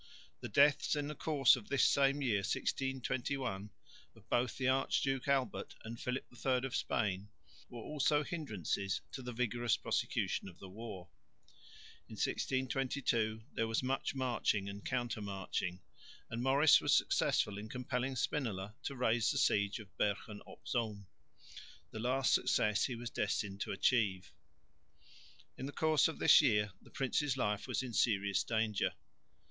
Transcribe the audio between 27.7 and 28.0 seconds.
in